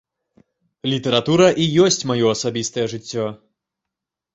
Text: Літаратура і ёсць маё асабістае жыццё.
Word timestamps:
Літаратура 0.93 1.47
і 1.61 1.69
ёсць 1.85 2.03
маё 2.13 2.27
асабістае 2.35 2.85
жыццё. 2.97 3.33